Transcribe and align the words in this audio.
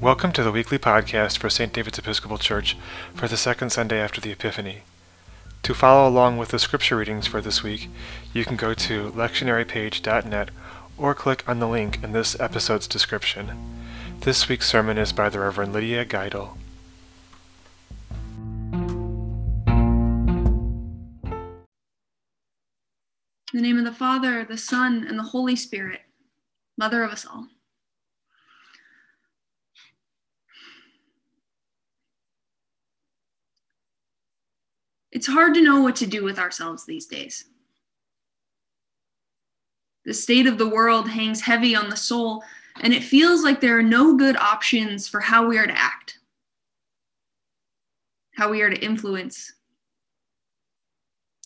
Welcome 0.00 0.32
to 0.32 0.42
the 0.42 0.52
weekly 0.52 0.78
podcast 0.78 1.38
for 1.38 1.48
St. 1.48 1.72
David's 1.72 1.98
Episcopal 1.98 2.36
Church 2.36 2.76
for 3.14 3.28
the 3.28 3.36
second 3.38 3.70
Sunday 3.70 3.98
after 3.98 4.20
the 4.20 4.30
Epiphany. 4.30 4.82
To 5.62 5.72
follow 5.72 6.06
along 6.06 6.36
with 6.36 6.50
the 6.50 6.58
scripture 6.58 6.98
readings 6.98 7.26
for 7.26 7.40
this 7.40 7.62
week, 7.62 7.88
you 8.34 8.44
can 8.44 8.56
go 8.56 8.74
to 8.74 9.10
lectionarypage.net 9.12 10.50
or 10.98 11.14
click 11.14 11.48
on 11.48 11.60
the 11.60 11.66
link 11.66 12.04
in 12.04 12.12
this 12.12 12.38
episode's 12.38 12.86
description. 12.86 13.52
This 14.20 14.50
week's 14.50 14.68
sermon 14.68 14.98
is 14.98 15.14
by 15.14 15.30
the 15.30 15.40
Reverend 15.40 15.72
Lydia 15.72 16.04
Geidel. 16.04 16.58
In 23.54 23.62
the 23.62 23.62
name 23.62 23.78
of 23.78 23.86
the 23.86 23.92
Father, 23.92 24.44
the 24.44 24.58
Son, 24.58 25.06
and 25.08 25.18
the 25.18 25.22
Holy 25.22 25.56
Spirit, 25.56 26.02
Mother 26.76 27.02
of 27.02 27.10
us 27.10 27.24
all. 27.24 27.48
It's 35.16 35.26
hard 35.26 35.54
to 35.54 35.62
know 35.62 35.80
what 35.80 35.96
to 35.96 36.06
do 36.06 36.22
with 36.22 36.38
ourselves 36.38 36.84
these 36.84 37.06
days. 37.06 37.46
The 40.04 40.12
state 40.12 40.46
of 40.46 40.58
the 40.58 40.68
world 40.68 41.08
hangs 41.08 41.40
heavy 41.40 41.74
on 41.74 41.88
the 41.88 41.96
soul, 41.96 42.44
and 42.82 42.92
it 42.92 43.02
feels 43.02 43.42
like 43.42 43.58
there 43.62 43.78
are 43.78 43.82
no 43.82 44.14
good 44.14 44.36
options 44.36 45.08
for 45.08 45.20
how 45.20 45.46
we 45.46 45.56
are 45.56 45.66
to 45.66 45.72
act, 45.72 46.18
how 48.34 48.50
we 48.50 48.60
are 48.60 48.68
to 48.68 48.76
influence, 48.76 49.54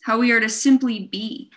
how 0.02 0.18
we 0.18 0.32
are 0.32 0.40
to 0.40 0.48
simply 0.48 1.06
be. 1.06 1.52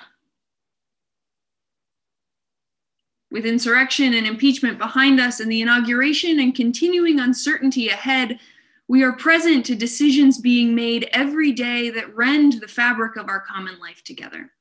With 3.31 3.47
insurrection 3.47 4.13
and 4.13 4.27
impeachment 4.27 4.77
behind 4.77 5.19
us, 5.19 5.39
and 5.39 5.51
the 5.51 5.63
inauguration 5.63 6.39
and 6.39 6.53
continuing 6.53 7.19
uncertainty 7.19 7.89
ahead, 7.89 8.39
we 8.87 9.03
are 9.03 9.13
present 9.13 9.65
to 9.65 9.75
decisions 9.75 10.37
being 10.37 10.75
made 10.75 11.09
every 11.11 11.51
day 11.51 11.89
that 11.89 12.15
rend 12.15 12.53
the 12.53 12.67
fabric 12.67 13.15
of 13.15 13.29
our 13.29 13.39
common 13.39 13.79
life 13.79 14.03
together. 14.03 14.51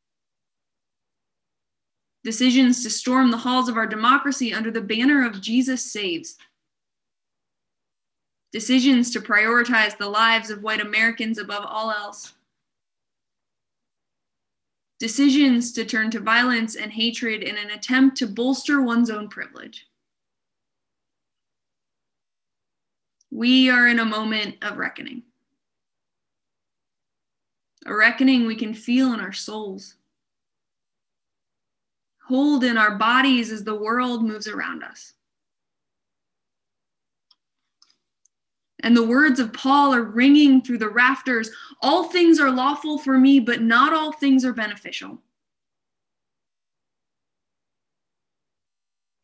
Decisions 2.25 2.85
to 2.85 2.91
storm 2.91 3.31
the 3.31 3.37
halls 3.37 3.69
of 3.69 3.77
our 3.77 3.87
democracy 3.87 4.55
under 4.55 4.71
the 4.71 4.81
banner 4.81 5.27
of 5.27 5.41
Jesus 5.41 5.91
Saves. 5.91 6.37
Decisions 8.53 9.11
to 9.11 9.21
prioritize 9.21 9.97
the 9.99 10.09
lives 10.09 10.51
of 10.51 10.63
white 10.63 10.81
Americans 10.81 11.39
above 11.39 11.65
all 11.67 11.91
else. 11.91 12.35
Decisions 15.01 15.73
to 15.73 15.85
turn 15.85 16.13
to 16.13 16.21
violence 16.21 16.77
and 16.77 16.93
hatred 16.93 17.43
in 17.43 17.57
an 17.57 17.71
attempt 17.71 18.17
to 18.19 18.27
bolster 18.29 18.81
one's 18.81 19.11
own 19.11 19.29
privilege. 19.29 19.89
We 23.33 23.71
are 23.71 23.89
in 23.89 23.99
a 23.99 24.05
moment 24.05 24.57
of 24.61 24.77
reckoning. 24.77 25.23
A 27.87 27.95
reckoning 27.95 28.47
we 28.47 28.55
can 28.55 28.75
feel 28.75 29.15
in 29.15 29.21
our 29.21 29.33
souls, 29.33 29.95
hold 32.29 32.63
in 32.63 32.77
our 32.77 32.97
bodies 32.97 33.51
as 33.51 33.65
the 33.65 33.75
world 33.75 34.23
moves 34.23 34.47
around 34.47 34.85
us. 34.85 35.15
And 38.81 38.95
the 38.97 39.07
words 39.07 39.41
of 39.41 39.53
Paul 39.53 39.95
are 39.95 40.03
ringing 40.03 40.61
through 40.61 40.79
the 40.79 40.89
rafters 40.89 41.51
All 41.81 42.05
things 42.05 42.39
are 42.39 42.51
lawful 42.51 42.99
for 42.99 43.17
me, 43.17 43.41
but 43.41 43.63
not 43.63 43.95
all 43.95 44.13
things 44.13 44.45
are 44.45 44.53
beneficial. 44.53 45.23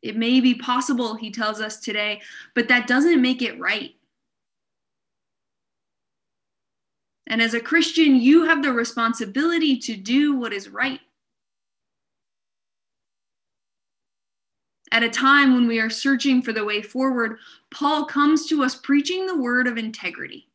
It 0.01 0.17
may 0.17 0.41
be 0.41 0.55
possible, 0.55 1.15
he 1.15 1.31
tells 1.31 1.61
us 1.61 1.79
today, 1.79 2.23
but 2.55 2.69
that 2.69 2.87
doesn't 2.87 3.21
make 3.21 3.43
it 3.43 3.59
right. 3.59 3.95
And 7.29 7.43
as 7.43 7.53
a 7.55 7.61
Christian, 7.61 8.17
you 8.17 8.45
have 8.45 8.63
the 8.63 8.73
responsibility 8.73 9.77
to 9.81 9.97
do 9.97 10.35
what 10.35 10.53
is 10.53 10.71
right. 10.71 11.01
At 14.91 15.03
a 15.03 15.11
time 15.11 15.53
when 15.53 15.69
we 15.69 15.79
are 15.79 15.91
searching 15.91 16.41
for 16.41 16.55
the 16.55 16.65
way 16.65 16.81
forward, 16.81 17.39
Paul 17.71 18.07
comes 18.07 18.47
to 18.47 18.65
us 18.65 18.75
preaching 18.75 19.27
the 19.27 19.37
word 19.37 19.67
of 19.67 19.77
integrity. 19.77 20.49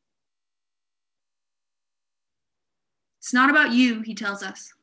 It's 3.19 3.33
not 3.33 3.51
about 3.51 3.72
you, 3.72 4.01
he 4.01 4.16
tells 4.16 4.41
us, 4.41 4.73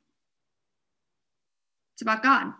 it's 1.94 2.02
about 2.02 2.22
God. 2.22 2.52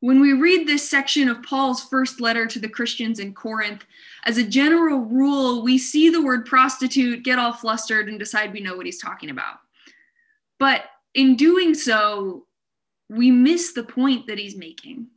When 0.00 0.20
we 0.20 0.32
read 0.32 0.66
this 0.66 0.88
section 0.88 1.28
of 1.28 1.42
Paul's 1.42 1.82
first 1.82 2.20
letter 2.20 2.46
to 2.46 2.60
the 2.60 2.68
Christians 2.68 3.18
in 3.18 3.34
Corinth, 3.34 3.84
as 4.24 4.38
a 4.38 4.44
general 4.44 5.00
rule, 5.00 5.62
we 5.62 5.76
see 5.76 6.08
the 6.08 6.22
word 6.22 6.46
prostitute, 6.46 7.24
get 7.24 7.38
all 7.38 7.52
flustered, 7.52 8.08
and 8.08 8.18
decide 8.18 8.52
we 8.52 8.60
know 8.60 8.76
what 8.76 8.86
he's 8.86 9.00
talking 9.00 9.30
about. 9.30 9.56
But 10.60 10.84
in 11.14 11.34
doing 11.34 11.74
so, 11.74 12.46
we 13.08 13.30
miss 13.30 13.72
the 13.72 13.82
point 13.82 14.26
that 14.28 14.38
he's 14.38 14.56
making. 14.56 15.08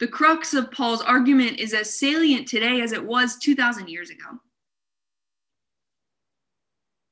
The 0.00 0.08
crux 0.08 0.52
of 0.52 0.70
Paul's 0.70 1.00
argument 1.00 1.60
is 1.60 1.72
as 1.72 1.94
salient 1.94 2.46
today 2.46 2.82
as 2.82 2.92
it 2.92 3.02
was 3.02 3.38
2,000 3.38 3.88
years 3.88 4.10
ago. 4.10 4.38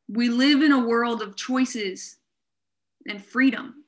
We 0.09 0.29
live 0.29 0.61
in 0.61 0.73
a 0.73 0.85
world 0.85 1.23
of 1.23 1.37
choices 1.37 2.17
and 3.09 3.25
freedom. 3.25 3.82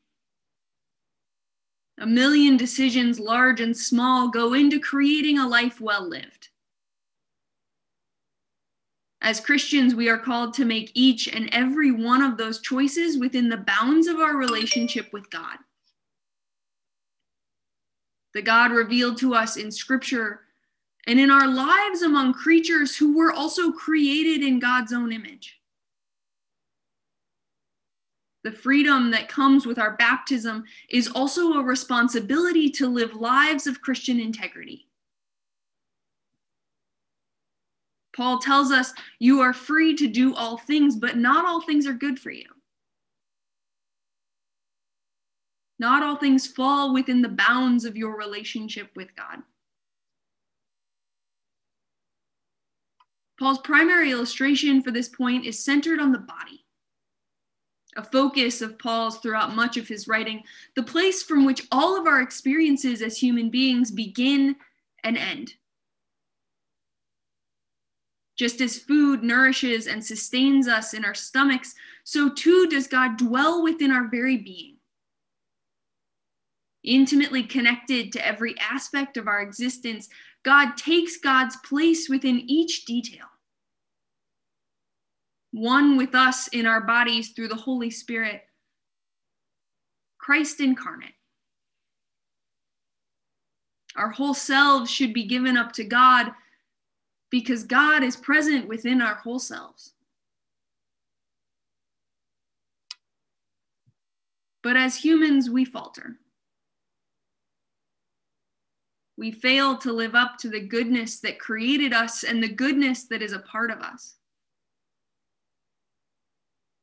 A 1.99 2.06
million 2.06 2.56
decisions, 2.56 3.21
large 3.21 3.60
and 3.60 3.77
small, 3.77 4.28
go 4.28 4.55
into 4.55 4.81
creating 4.81 5.38
a 5.38 5.47
life 5.47 5.81
well 5.81 6.06
lived. 6.06 6.49
As 9.21 9.41
Christians, 9.41 9.94
we 9.94 10.09
are 10.09 10.19
called 10.19 10.53
to 10.54 10.65
make 10.65 10.91
each 10.94 11.28
and 11.28 11.49
every 11.53 11.91
one 11.91 12.21
of 12.21 12.37
those 12.37 12.60
choices 12.60 13.16
within 13.16 13.49
the 13.49 13.56
bounds 13.56 14.06
of 14.06 14.19
our 14.19 14.37
relationship 14.37 15.12
with 15.12 15.31
God. 15.31 15.56
The 18.34 18.43
God 18.43 18.72
revealed 18.72 19.16
to 19.19 19.34
us 19.34 19.56
in 19.56 19.71
Scripture 19.71 20.41
and 21.06 21.21
in 21.21 21.31
our 21.31 21.47
lives 21.47 22.03
among 22.03 22.34
creatures 22.34 22.97
who 22.97 23.16
were 23.16 23.33
also 23.33 23.71
created 23.71 24.44
in 24.47 24.59
God's 24.59 24.93
own 24.93 25.12
image 25.12 25.60
the 28.44 28.53
freedom 28.53 29.10
that 29.10 29.27
comes 29.27 29.66
with 29.66 29.78
our 29.78 29.97
baptism 29.97 30.65
is 30.91 31.09
also 31.09 31.55
a 31.55 31.62
responsibility 31.62 32.71
to 32.71 32.87
live 32.87 33.15
lives 33.15 33.66
of 33.66 33.81
Christian 33.81 34.21
integrity. 34.21 34.87
Paul 38.15 38.38
tells 38.38 38.71
us 38.71 38.93
you 39.19 39.41
are 39.41 39.54
free 39.54 39.97
to 39.97 40.06
do 40.06 40.34
all 40.34 40.59
things, 40.59 40.94
but 40.94 41.16
not 41.16 41.47
all 41.47 41.62
things 41.62 41.87
are 41.87 41.94
good 41.94 42.21
for 42.21 42.31
you. 42.31 42.44
Not 45.78 46.03
all 46.03 46.16
things 46.16 46.47
fall 46.47 46.93
within 46.93 47.22
the 47.22 47.31
bounds 47.31 47.84
of 47.84 47.97
your 47.97 48.16
relationship 48.16 48.91
with 48.94 49.09
God. 49.16 49.38
Paul's 53.41 53.59
primary 53.59 54.12
illustration 54.12 54.83
for 54.83 54.93
this 54.93 55.09
point 55.09 55.44
is 55.44 55.65
centered 55.65 55.99
on 55.99 56.12
the 56.12 56.19
body 56.19 56.64
a 57.97 58.03
focus 58.03 58.60
of 58.60 58.78
Paul's 58.78 59.19
throughout 59.19 59.55
much 59.55 59.77
of 59.77 59.88
his 59.88 60.09
writing, 60.09 60.43
the 60.75 60.82
place 60.82 61.22
from 61.22 61.44
which 61.44 61.66
all 61.71 61.99
of 61.99 62.06
our 62.06 62.21
experiences 62.21 63.03
as 63.03 63.19
human 63.19 63.50
beings 63.50 63.91
begin 63.91 64.56
and 65.03 65.16
end. 65.16 65.55
Just 68.37 68.60
as 68.60 68.78
food 68.78 69.22
nourishes 69.22 69.87
and 69.87 70.04
sustains 70.04 70.66
us 70.66 70.93
in 70.93 71.04
our 71.04 71.15
stomachs, 71.15 71.75
so 72.03 72.28
too 72.28 72.66
does 72.69 72.88
God 72.88 73.16
dwell 73.16 73.62
within 73.62 73.93
our 73.93 74.09
very 74.09 74.37
being. 74.37 74.77
Intimately 76.83 77.45
connected 77.45 78.13
to 78.13 78.27
every 78.27 78.54
aspect 78.59 79.16
of 79.16 79.28
our 79.28 79.41
existence, 79.41 80.09
God 80.42 80.77
takes 80.77 81.16
God's 81.16 81.57
place 81.59 82.09
within 82.09 82.41
each 82.51 82.84
detail 82.84 83.27
one 85.54 85.97
with 85.97 86.16
us 86.16 86.48
in 86.48 86.66
our 86.66 86.80
bodies 86.80 87.28
through 87.28 87.47
the 87.47 87.54
Holy 87.54 87.89
Spirit. 87.89 88.42
Christ 90.18 90.59
incarnate. 90.60 91.15
Our 93.97 94.10
whole 94.10 94.34
selves 94.34 94.91
should 94.91 95.15
be 95.15 95.24
given 95.24 95.56
up 95.56 95.71
to 95.74 95.84
God 95.84 96.33
because 97.30 97.62
God 97.62 98.03
is 98.03 98.16
present 98.16 98.66
within 98.66 99.01
our 99.01 99.15
whole 99.15 99.39
selves. 99.39 99.92
But 104.65 104.77
as 104.77 104.97
humans, 104.97 105.50
we 105.50 105.65
falter. 105.65 106.16
We 109.16 109.30
fail 109.30 109.77
to 109.78 109.92
live 109.92 110.16
up 110.16 110.36
to 110.39 110.48
the 110.48 110.66
goodness 110.66 111.21
that 111.21 111.39
created 111.39 111.92
us 111.92 112.24
and 112.24 112.42
the 112.42 112.48
goodness 112.48 113.04
that 113.04 113.22
is 113.22 113.33
a 113.33 113.39
part 113.39 113.71
of 113.71 113.78
us. 113.78 114.16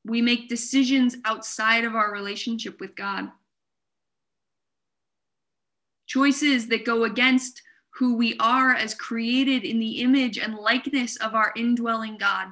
We 0.05 0.21
make 0.21 0.49
decisions 0.49 1.17
outside 1.25 1.83
of 1.83 1.95
our 1.95 2.11
relationship 2.11 2.79
with 2.79 2.95
God. 2.95 3.31
choices 6.11 6.67
that 6.67 6.83
go 6.83 7.05
against 7.05 7.61
who 7.91 8.17
we 8.17 8.35
are 8.37 8.73
as 8.73 8.93
created 8.93 9.63
in 9.63 9.79
the 9.79 10.01
image 10.01 10.37
and 10.37 10.55
likeness 10.55 11.15
of 11.17 11.33
our 11.33 11.53
indwelling 11.55 12.17
God. 12.17 12.47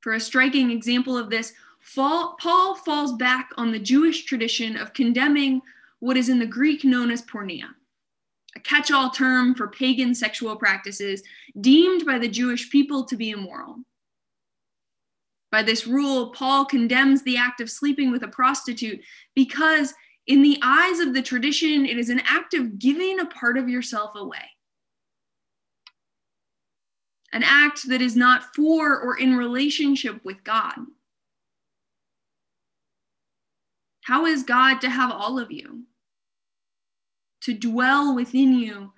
For 0.00 0.14
a 0.14 0.20
striking 0.20 0.72
example 0.72 1.16
of 1.16 1.30
this, 1.30 1.52
Paul 1.94 2.74
falls 2.84 3.12
back 3.12 3.50
on 3.56 3.70
the 3.70 3.78
Jewish 3.78 4.24
tradition 4.24 4.76
of 4.76 4.94
condemning 4.94 5.62
what 6.00 6.16
is 6.16 6.28
in 6.28 6.40
the 6.40 6.46
Greek 6.46 6.84
known 6.84 7.12
as 7.12 7.22
porneia, 7.22 7.66
a 7.66 7.83
catch 8.64 8.90
all 8.90 9.10
term 9.10 9.54
for 9.54 9.68
pagan 9.68 10.14
sexual 10.14 10.56
practices 10.56 11.22
deemed 11.60 12.04
by 12.04 12.18
the 12.18 12.28
Jewish 12.28 12.70
people 12.70 13.04
to 13.04 13.16
be 13.16 13.30
immoral. 13.30 13.76
By 15.52 15.62
this 15.62 15.86
rule, 15.86 16.30
Paul 16.30 16.64
condemns 16.64 17.22
the 17.22 17.36
act 17.36 17.60
of 17.60 17.70
sleeping 17.70 18.10
with 18.10 18.24
a 18.24 18.28
prostitute 18.28 19.00
because, 19.36 19.94
in 20.26 20.42
the 20.42 20.58
eyes 20.62 20.98
of 20.98 21.14
the 21.14 21.22
tradition, 21.22 21.86
it 21.86 21.96
is 21.96 22.08
an 22.08 22.22
act 22.26 22.54
of 22.54 22.78
giving 22.78 23.20
a 23.20 23.26
part 23.26 23.56
of 23.56 23.68
yourself 23.68 24.16
away. 24.16 24.50
An 27.32 27.44
act 27.44 27.88
that 27.88 28.02
is 28.02 28.16
not 28.16 28.54
for 28.54 28.98
or 28.98 29.18
in 29.18 29.36
relationship 29.36 30.24
with 30.24 30.42
God. 30.42 30.74
How 34.02 34.26
is 34.26 34.42
God 34.42 34.80
to 34.80 34.90
have 34.90 35.10
all 35.10 35.38
of 35.38 35.52
you? 35.52 35.84
To 37.44 37.52
dwell 37.54 38.14
within 38.14 38.54
you 38.54 38.92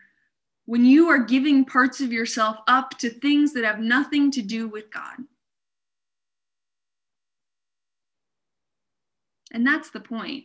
when 0.66 0.84
you 0.84 1.08
are 1.08 1.18
giving 1.18 1.64
parts 1.64 2.00
of 2.00 2.12
yourself 2.12 2.58
up 2.68 2.96
to 2.98 3.10
things 3.10 3.52
that 3.52 3.64
have 3.64 3.80
nothing 3.80 4.30
to 4.32 4.42
do 4.42 4.68
with 4.68 4.90
God? 4.92 5.16
And 9.52 9.66
that's 9.66 9.90
the 9.90 10.00
point. 10.00 10.44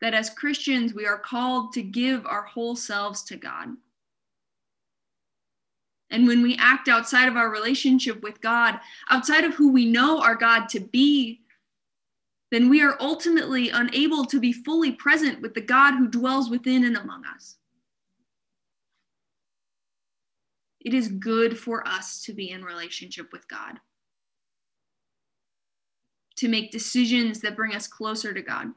That 0.00 0.14
as 0.14 0.30
Christians, 0.30 0.94
we 0.94 1.06
are 1.06 1.18
called 1.18 1.72
to 1.74 1.82
give 1.82 2.26
our 2.26 2.42
whole 2.42 2.74
selves 2.74 3.22
to 3.24 3.36
God. 3.36 3.68
And 6.10 6.26
when 6.26 6.42
we 6.42 6.56
act 6.58 6.88
outside 6.88 7.28
of 7.28 7.36
our 7.36 7.50
relationship 7.50 8.22
with 8.22 8.40
God, 8.40 8.80
outside 9.10 9.44
of 9.44 9.54
who 9.54 9.70
we 9.70 9.84
know 9.84 10.20
our 10.20 10.34
God 10.34 10.68
to 10.70 10.80
be, 10.80 11.42
then 12.50 12.70
we 12.70 12.82
are 12.82 12.96
ultimately 13.00 13.68
unable 13.70 14.24
to 14.24 14.40
be 14.40 14.52
fully 14.52 14.92
present 14.92 15.42
with 15.42 15.54
the 15.54 15.60
God 15.60 15.94
who 15.94 16.08
dwells 16.08 16.48
within 16.48 16.84
and 16.84 16.96
among 16.96 17.24
us. 17.26 17.56
It 20.80 20.94
is 20.94 21.08
good 21.08 21.58
for 21.58 21.86
us 21.86 22.22
to 22.22 22.32
be 22.32 22.50
in 22.50 22.64
relationship 22.64 23.32
with 23.32 23.46
God 23.48 23.78
to 26.38 26.48
make 26.48 26.70
decisions 26.70 27.40
that 27.40 27.56
bring 27.56 27.74
us 27.74 27.88
closer 27.88 28.32
to 28.32 28.40
God. 28.40 28.68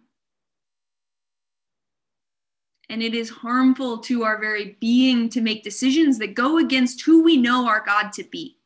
And 2.90 3.04
it 3.04 3.14
is 3.14 3.30
harmful 3.30 4.00
to 4.00 4.24
our 4.24 4.40
very 4.40 4.78
being 4.82 5.30
to 5.30 5.42
make 5.42 5.64
decisions 5.64 6.18
that 6.18 6.34
go 6.34 6.58
against 6.58 7.04
who 7.04 7.24
we 7.24 7.38
know 7.38 7.68
our 7.68 7.86
God 7.86 8.12
to 8.14 8.24
be. 8.24 8.58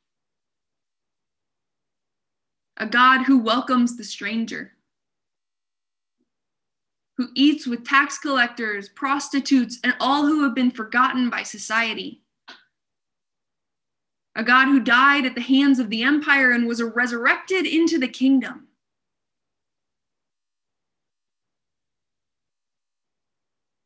A 2.78 2.86
God 2.86 3.24
who 3.24 3.38
welcomes 3.38 3.98
the 3.98 4.04
stranger, 4.06 4.72
who 7.18 7.30
eats 7.34 7.66
with 7.66 7.86
tax 7.86 8.18
collectors, 8.18 8.90
prostitutes, 8.90 9.80
and 9.84 9.96
all 10.00 10.26
who 10.26 10.44
have 10.44 10.54
been 10.54 10.72
forgotten 10.72 11.30
by 11.30 11.44
society. 11.44 12.22
A 14.36 14.44
God 14.44 14.66
who 14.66 14.82
died 14.82 15.26
at 15.26 15.34
the 15.34 15.42
hands 15.42 15.80
of 15.80 15.90
the 15.90 16.04
empire 16.04 16.52
and 16.52 16.68
was 16.68 16.84
resurrected 16.84 17.66
into 17.66 17.98
the 17.98 18.08
kingdom. 18.08 18.68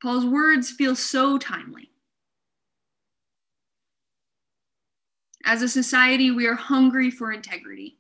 Paul's 0.02 0.26
words 0.26 0.72
feel 0.72 0.96
so 0.96 1.38
timely. 1.38 1.92
As 5.46 5.62
a 5.62 5.70
society, 5.70 6.32
we 6.32 6.48
are 6.48 6.56
hungry 6.56 7.12
for 7.12 7.32
integrity. 7.32 7.99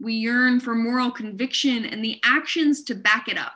We 0.00 0.14
yearn 0.14 0.60
for 0.60 0.74
moral 0.74 1.10
conviction 1.10 1.84
and 1.84 2.04
the 2.04 2.20
actions 2.24 2.84
to 2.84 2.94
back 2.94 3.28
it 3.28 3.36
up. 3.36 3.52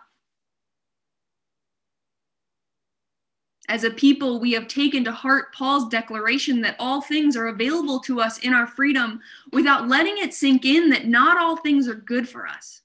As 3.69 3.85
a 3.85 3.91
people, 3.91 4.41
we 4.41 4.53
have 4.53 4.67
taken 4.67 5.05
to 5.05 5.13
heart 5.13 5.55
Paul's 5.55 5.89
declaration 5.89 6.61
that 6.63 6.77
all 6.79 7.01
things 7.01 7.37
are 7.37 7.47
available 7.47 8.01
to 8.01 8.21
us 8.21 8.39
in 8.39 8.53
our 8.53 8.67
freedom 8.67 9.21
without 9.53 9.89
letting 9.89 10.19
it 10.19 10.35
sink 10.35 10.65
in 10.65 10.91
that 10.91 11.07
not 11.07 11.39
all 11.39 11.57
things 11.57 11.89
are 11.89 11.95
good 11.95 12.29
for 12.29 12.47
us. 12.47 12.83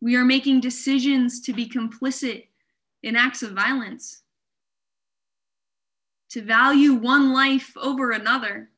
We 0.00 0.16
are 0.16 0.24
making 0.24 0.60
decisions 0.60 1.40
to 1.42 1.52
be 1.52 1.68
complicit 1.68 2.46
in 3.02 3.16
acts 3.16 3.42
of 3.42 3.52
violence, 3.52 4.22
to 6.30 6.42
value 6.42 6.94
one 6.94 7.32
life 7.32 7.72
over 7.76 8.10
another, 8.10 8.70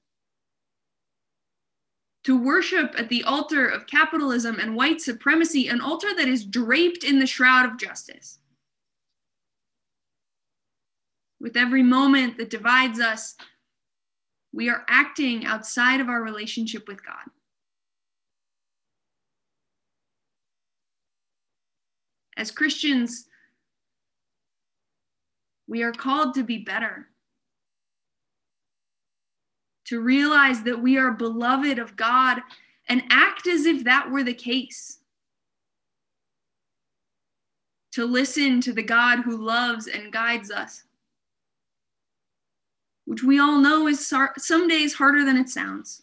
to 2.24 2.38
worship 2.38 2.94
at 2.98 3.08
the 3.08 3.24
altar 3.24 3.66
of 3.66 3.86
capitalism 3.86 4.58
and 4.58 4.76
white 4.76 5.00
supremacy, 5.00 5.68
an 5.68 5.80
altar 5.80 6.08
that 6.16 6.28
is 6.28 6.44
draped 6.44 7.04
in 7.04 7.18
the 7.18 7.26
shroud 7.26 7.64
of 7.64 7.78
justice. 7.78 8.38
With 11.40 11.56
every 11.56 11.82
moment 11.82 12.36
that 12.36 12.50
divides 12.50 13.00
us, 13.00 13.34
we 14.52 14.68
are 14.68 14.84
acting 14.88 15.46
outside 15.46 16.00
of 16.00 16.08
our 16.08 16.22
relationship 16.22 16.86
with 16.88 17.04
God. 17.04 17.30
As 22.36 22.50
Christians, 22.50 23.26
we 25.66 25.82
are 25.82 25.92
called 25.92 26.34
to 26.34 26.42
be 26.42 26.58
better, 26.58 27.09
to 29.90 30.00
realize 30.00 30.62
that 30.62 30.80
we 30.80 30.96
are 30.96 31.10
beloved 31.10 31.80
of 31.80 31.96
God 31.96 32.38
and 32.88 33.02
act 33.10 33.48
as 33.48 33.66
if 33.66 33.82
that 33.82 34.08
were 34.08 34.22
the 34.22 34.32
case, 34.32 34.98
to 37.90 38.04
listen 38.04 38.60
to 38.60 38.72
the 38.72 38.84
God 38.84 39.22
who 39.22 39.36
loves 39.36 39.88
and 39.88 40.12
guides 40.12 40.52
us, 40.52 40.84
which 43.04 43.24
we 43.24 43.40
all 43.40 43.58
know 43.58 43.88
is 43.88 44.06
some 44.38 44.68
days 44.68 44.94
harder 44.94 45.24
than 45.24 45.36
it 45.36 45.48
sounds. 45.48 46.02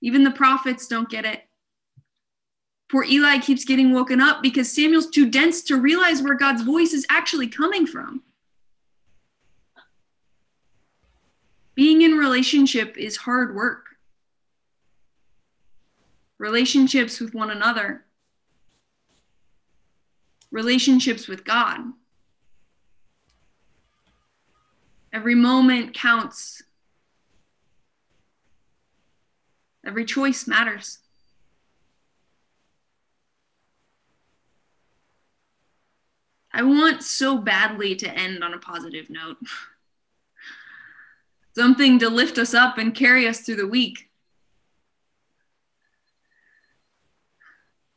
Even 0.00 0.22
the 0.22 0.30
prophets 0.30 0.86
don't 0.86 1.10
get 1.10 1.24
it. 1.24 1.42
Poor 2.88 3.02
Eli 3.02 3.38
keeps 3.38 3.64
getting 3.64 3.92
woken 3.92 4.20
up 4.20 4.42
because 4.44 4.72
Samuel's 4.72 5.10
too 5.10 5.28
dense 5.28 5.60
to 5.62 5.80
realize 5.80 6.22
where 6.22 6.36
God's 6.36 6.62
voice 6.62 6.92
is 6.92 7.04
actually 7.10 7.48
coming 7.48 7.84
from. 7.84 8.22
Being 11.74 12.02
in 12.02 12.12
relationship 12.12 12.96
is 12.96 13.16
hard 13.18 13.54
work. 13.54 13.86
Relationships 16.38 17.20
with 17.20 17.34
one 17.34 17.50
another, 17.50 18.04
relationships 20.50 21.26
with 21.26 21.44
God. 21.44 21.80
Every 25.12 25.34
moment 25.34 25.94
counts. 25.94 26.62
Every 29.86 30.04
choice 30.04 30.46
matters. 30.46 30.98
I 36.52 36.62
want 36.62 37.02
so 37.02 37.38
badly 37.38 37.96
to 37.96 38.08
end 38.08 38.42
on 38.44 38.54
a 38.54 38.58
positive 38.58 39.10
note. 39.10 39.38
Something 41.56 41.98
to 42.00 42.08
lift 42.08 42.38
us 42.38 42.52
up 42.52 42.78
and 42.78 42.94
carry 42.94 43.28
us 43.28 43.40
through 43.40 43.56
the 43.56 43.66
week. 43.66 44.10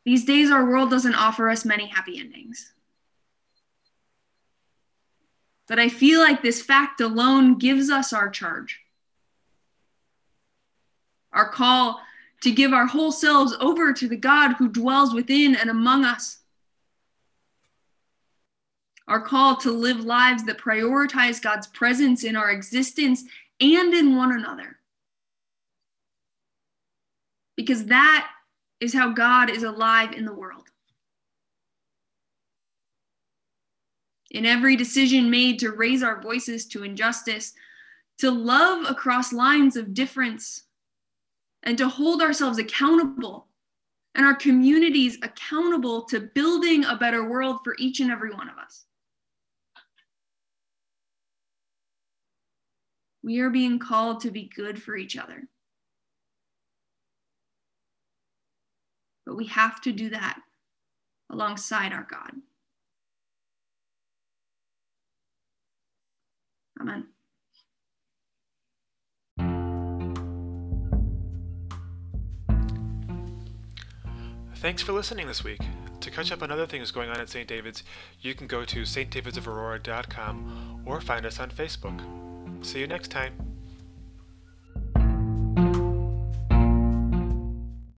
These 0.05 0.25
days, 0.25 0.51
our 0.51 0.65
world 0.65 0.89
doesn't 0.89 1.15
offer 1.15 1.49
us 1.49 1.65
many 1.65 1.87
happy 1.87 2.19
endings. 2.19 2.71
But 5.67 5.79
I 5.79 5.89
feel 5.89 6.21
like 6.21 6.41
this 6.41 6.61
fact 6.61 7.01
alone 7.01 7.57
gives 7.57 7.89
us 7.89 8.13
our 8.13 8.29
charge. 8.29 8.79
Our 11.33 11.49
call 11.49 11.99
to 12.41 12.51
give 12.51 12.71
our 12.71 12.85
whole 12.85 13.11
selves 13.11 13.53
over 13.59 13.91
to 13.91 14.07
the 14.07 14.15
God 14.15 14.53
who 14.53 14.69
dwells 14.69 15.13
within 15.13 15.55
and 15.55 15.69
among 15.69 16.05
us 16.05 16.37
our 19.07 19.21
call 19.21 19.55
to 19.57 19.71
live 19.71 20.03
lives 20.03 20.43
that 20.45 20.57
prioritize 20.57 21.41
God's 21.41 21.67
presence 21.67 22.23
in 22.23 22.35
our 22.35 22.51
existence 22.51 23.23
and 23.59 23.93
in 23.93 24.15
one 24.15 24.31
another. 24.31 24.77
Because 27.55 27.85
that 27.85 28.29
is 28.79 28.93
how 28.93 29.11
God 29.11 29.49
is 29.49 29.63
alive 29.63 30.13
in 30.13 30.25
the 30.25 30.33
world. 30.33 30.67
In 34.29 34.45
every 34.45 34.75
decision 34.75 35.31
made 35.31 35.57
to 35.59 35.71
raise 35.71 36.03
our 36.03 36.21
voices 36.21 36.65
to 36.67 36.83
injustice, 36.83 37.53
to 38.19 38.29
love 38.29 38.89
across 38.89 39.33
lines 39.33 39.75
of 39.75 39.93
difference, 39.93 40.63
and 41.63 41.77
to 41.77 41.87
hold 41.87 42.21
ourselves 42.21 42.59
accountable 42.59 43.47
and 44.15 44.25
our 44.25 44.35
communities 44.35 45.17
accountable 45.21 46.03
to 46.03 46.19
building 46.19 46.83
a 46.85 46.95
better 46.95 47.29
world 47.29 47.59
for 47.63 47.75
each 47.77 47.99
and 47.99 48.11
every 48.11 48.31
one 48.31 48.49
of 48.49 48.57
us. 48.57 48.85
We 53.23 53.39
are 53.39 53.49
being 53.49 53.79
called 53.79 54.21
to 54.21 54.31
be 54.31 54.49
good 54.55 54.81
for 54.81 54.95
each 54.95 55.17
other. 55.17 55.43
But 59.25 59.35
we 59.35 59.47
have 59.47 59.81
to 59.81 59.91
do 59.91 60.09
that 60.09 60.39
alongside 61.29 61.91
our 61.91 62.07
God. 62.09 62.31
Amen. 66.79 67.07
Thanks 74.55 74.81
for 74.81 74.91
listening 74.91 75.27
this 75.27 75.43
week. 75.43 75.61
To 76.01 76.11
catch 76.11 76.31
up 76.31 76.41
on 76.41 76.51
other 76.51 76.65
things 76.65 76.91
going 76.91 77.09
on 77.09 77.19
at 77.19 77.29
St. 77.29 77.47
David's, 77.47 77.83
you 78.21 78.33
can 78.33 78.47
go 78.47 78.65
to 78.65 78.83
stdavidsofaurora.com 78.83 80.83
or 80.85 81.01
find 81.01 81.25
us 81.25 81.39
on 81.39 81.51
Facebook. 81.51 82.26
See 82.67 82.79
you 82.79 82.87
next 82.87 83.11
time. 83.11 83.46